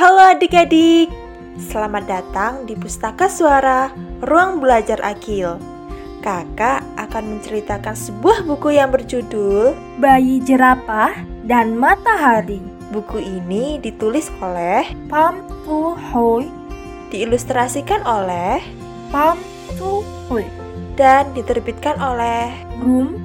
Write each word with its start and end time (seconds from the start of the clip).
Halo 0.00 0.32
adik-adik, 0.32 1.12
selamat 1.60 2.08
datang 2.08 2.64
di 2.64 2.72
Pustaka 2.72 3.28
Suara 3.28 3.92
Ruang 4.24 4.56
Belajar 4.56 4.96
Akil. 5.04 5.60
Kakak 6.24 6.80
akan 6.96 7.36
menceritakan 7.36 7.92
sebuah 7.92 8.48
buku 8.48 8.80
yang 8.80 8.88
berjudul 8.96 9.76
Bayi 10.00 10.40
Jerapah 10.40 11.12
dan 11.44 11.76
Matahari. 11.76 12.64
Buku 12.88 13.20
ini 13.20 13.76
ditulis 13.76 14.32
oleh 14.40 14.88
Pam 15.12 15.44
Tu 15.68 15.92
Hoi, 15.92 16.48
diilustrasikan 17.12 18.00
oleh 18.00 18.64
Pam 19.12 19.36
Tu 19.76 20.00
Hoi, 20.32 20.48
dan 20.96 21.28
diterbitkan 21.36 22.00
oleh 22.00 22.48
Rum 22.80 23.20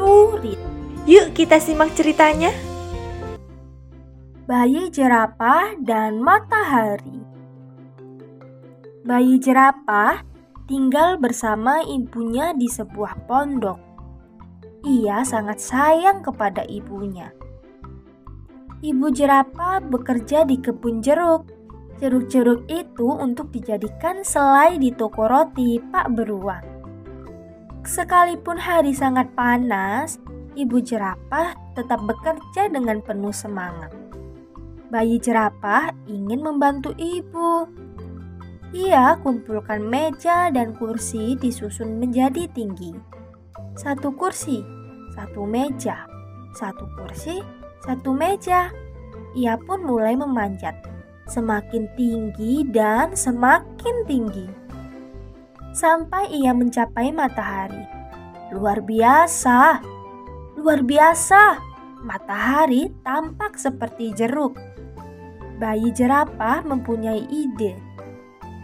Tu 0.00 0.12
Rit. 0.40 0.60
Yuk 1.04 1.36
kita 1.36 1.60
simak 1.60 1.92
ceritanya. 1.92 2.56
Bayi 4.46 4.94
jerapah 4.94 5.74
dan 5.82 6.22
matahari. 6.22 7.18
Bayi 9.02 9.42
jerapah 9.42 10.22
tinggal 10.70 11.18
bersama 11.18 11.82
ibunya 11.82 12.54
di 12.54 12.70
sebuah 12.70 13.26
pondok. 13.26 13.74
Ia 14.86 15.26
sangat 15.26 15.58
sayang 15.58 16.22
kepada 16.22 16.62
ibunya. 16.70 17.34
Ibu 18.86 19.10
jerapah 19.10 19.82
bekerja 19.82 20.46
di 20.46 20.62
kebun 20.62 21.02
jeruk. 21.02 21.50
Jeruk-jeruk 21.98 22.70
itu 22.70 23.18
untuk 23.18 23.50
dijadikan 23.50 24.22
selai 24.22 24.78
di 24.78 24.94
toko 24.94 25.26
roti 25.26 25.82
Pak 25.90 26.06
Beruang. 26.14 26.62
Sekalipun 27.82 28.62
hari 28.62 28.94
sangat 28.94 29.26
panas, 29.34 30.22
ibu 30.54 30.78
jerapah 30.78 31.58
tetap 31.74 31.98
bekerja 32.06 32.70
dengan 32.70 33.02
penuh 33.02 33.34
semangat. 33.34 33.90
Bayi 34.96 35.20
jerapah 35.20 35.92
ingin 36.08 36.40
membantu 36.40 36.96
ibu. 36.96 37.68
Ia 38.72 39.20
kumpulkan 39.20 39.84
meja 39.84 40.48
dan 40.48 40.72
kursi 40.72 41.36
disusun 41.36 42.00
menjadi 42.00 42.48
tinggi. 42.56 42.96
Satu 43.76 44.16
kursi, 44.16 44.64
satu 45.12 45.44
meja, 45.44 46.08
satu 46.56 46.88
kursi, 46.96 47.44
satu 47.84 48.16
meja. 48.16 48.72
Ia 49.36 49.60
pun 49.60 49.84
mulai 49.84 50.16
memanjat, 50.16 50.72
semakin 51.28 51.92
tinggi 51.92 52.64
dan 52.64 53.12
semakin 53.12 53.96
tinggi. 54.08 54.48
Sampai 55.76 56.32
ia 56.32 56.56
mencapai 56.56 57.12
matahari. 57.12 57.84
Luar 58.48 58.80
biasa, 58.80 59.76
luar 60.56 60.80
biasa. 60.80 61.68
Matahari 62.00 62.96
tampak 63.04 63.60
seperti 63.60 64.16
jeruk 64.16 64.56
bayi 65.56 65.92
jerapah 65.92 66.64
mempunyai 66.64 67.24
ide. 67.28 67.76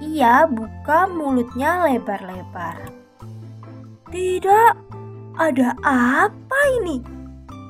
Ia 0.03 0.51
buka 0.51 1.07
mulutnya 1.07 1.87
lebar-lebar. 1.87 2.91
Tidak, 4.11 4.73
ada 5.39 5.69
apa 5.87 6.61
ini? 6.83 7.01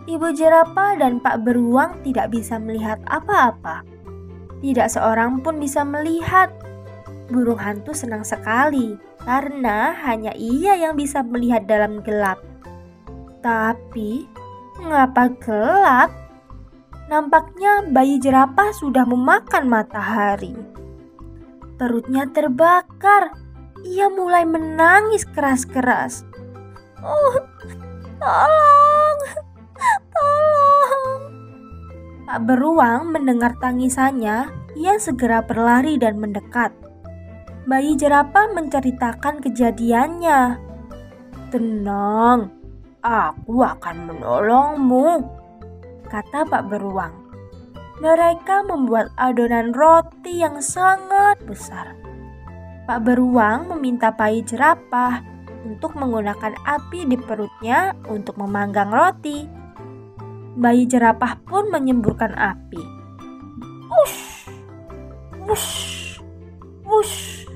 Ibu 0.03 0.35
jerapah 0.35 0.99
dan 0.99 1.23
Pak 1.23 1.47
Beruang 1.47 2.03
tidak 2.03 2.35
bisa 2.35 2.59
melihat 2.59 2.99
apa-apa. 3.07 3.87
Tidak 4.59 4.89
seorang 4.91 5.43
pun 5.43 5.63
bisa 5.63 5.87
melihat. 5.87 6.51
Burung 7.31 7.63
hantu 7.63 7.95
senang 7.95 8.27
sekali 8.27 8.99
karena 9.23 9.95
hanya 10.03 10.35
ia 10.35 10.75
yang 10.75 10.99
bisa 10.99 11.23
melihat 11.23 11.67
dalam 11.71 12.03
gelap. 12.03 12.43
Tapi, 13.43 14.27
mengapa 14.83 15.31
gelap? 15.39 16.22
Nampaknya 17.11 17.87
bayi 17.91 18.23
jerapah 18.23 18.71
sudah 18.71 19.03
memakan 19.09 19.67
matahari. 19.67 20.55
Perutnya 21.81 22.31
terbakar. 22.31 23.35
Ia 23.83 24.07
mulai 24.07 24.47
menangis 24.47 25.27
keras-keras. 25.27 26.23
Oh, 27.03 27.35
tolong, 28.23 29.19
tolong. 30.15 31.21
Pak 32.23 32.41
Beruang 32.47 33.11
mendengar 33.11 33.59
tangisannya, 33.59 34.47
ia 34.79 34.95
segera 35.03 35.43
berlari 35.43 35.99
dan 35.99 36.23
mendekat. 36.23 36.71
Bayi 37.67 37.99
jerapah 37.99 38.55
menceritakan 38.55 39.43
kejadiannya. 39.43 40.63
Tenang, 41.51 42.55
aku 43.03 43.67
akan 43.67 43.97
menolongmu 44.07 45.42
kata 46.13 46.45
Pak 46.45 46.69
Beruang. 46.69 47.17
Mereka 48.05 48.69
membuat 48.69 49.09
adonan 49.17 49.73
roti 49.73 50.45
yang 50.45 50.61
sangat 50.61 51.41
besar. 51.49 51.97
Pak 52.85 53.01
Beruang 53.01 53.73
meminta 53.73 54.13
bayi 54.13 54.45
jerapah 54.45 55.25
untuk 55.65 55.97
menggunakan 55.97 56.53
api 56.69 57.09
di 57.09 57.17
perutnya 57.17 57.97
untuk 58.13 58.37
memanggang 58.37 58.93
roti. 58.93 59.49
Bayi 60.53 60.85
jerapah 60.85 61.41
pun 61.49 61.73
menyemburkan 61.73 62.37
api. 62.37 62.83
Wush, 63.89 64.53
wush, 65.49 65.73
wush. 66.85 67.49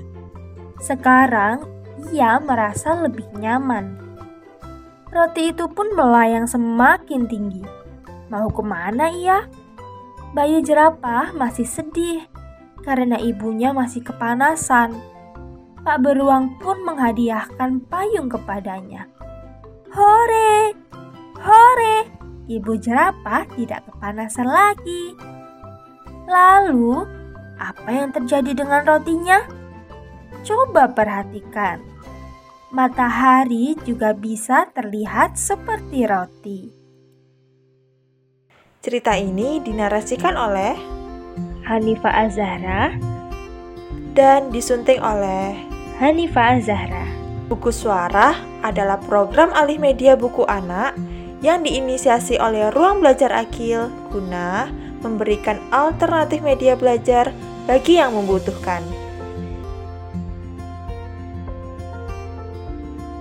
Sekarang 0.81 1.61
ia 2.09 2.41
merasa 2.41 2.97
lebih 2.97 3.29
nyaman. 3.37 4.01
Roti 5.13 5.53
itu 5.53 5.69
pun 5.69 5.93
melayang 5.93 6.49
semakin 6.49 7.29
tinggi. 7.29 7.86
Mau 8.27 8.51
ke 8.51 8.63
mana 8.63 9.07
ia? 9.11 9.47
Bayi 10.35 10.59
jerapah 10.59 11.31
masih 11.31 11.63
sedih 11.63 12.27
karena 12.83 13.19
ibunya 13.19 13.71
masih 13.71 14.03
kepanasan. 14.03 14.95
Pak 15.83 16.03
Beruang 16.03 16.59
pun 16.59 16.83
menghadiahkan 16.83 17.83
payung 17.87 18.27
kepadanya. 18.27 19.07
Hore! 19.91 20.75
Hore! 21.39 21.97
Ibu 22.47 22.79
jerapah 22.79 23.43
tidak 23.55 23.87
kepanasan 23.91 24.47
lagi. 24.47 25.15
Lalu, 26.27 27.07
apa 27.59 27.89
yang 27.91 28.11
terjadi 28.11 28.51
dengan 28.51 28.83
rotinya? 28.83 29.43
Coba 30.43 30.91
perhatikan. 30.91 31.83
Matahari 32.71 33.79
juga 33.87 34.11
bisa 34.11 34.67
terlihat 34.75 35.39
seperti 35.39 36.03
roti. 36.03 36.76
Cerita 38.87 39.19
ini 39.19 39.59
dinarasikan 39.59 40.39
oleh 40.39 40.71
Hanifah 41.67 42.23
Azahra 42.23 42.95
dan 44.15 44.47
disunting 44.47 45.03
oleh 45.03 45.59
Hanifah 45.99 46.55
Azahra. 46.55 47.03
Buku 47.51 47.67
Suara 47.67 48.39
adalah 48.63 48.95
program 49.03 49.51
alih 49.51 49.75
media 49.75 50.15
buku 50.15 50.47
anak 50.47 50.95
yang 51.43 51.67
diinisiasi 51.67 52.39
oleh 52.39 52.71
Ruang 52.71 53.03
Belajar 53.03 53.35
Akil 53.35 53.91
guna 54.07 54.71
memberikan 55.03 55.59
alternatif 55.75 56.39
media 56.39 56.79
belajar 56.79 57.35
bagi 57.67 57.99
yang 57.99 58.15
membutuhkan. 58.15 58.79